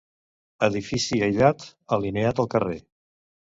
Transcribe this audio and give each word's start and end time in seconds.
Edifici 0.67 1.19
aïllat, 1.27 1.67
alineat 2.01 2.45
al 2.47 2.53
carrer. 2.57 2.83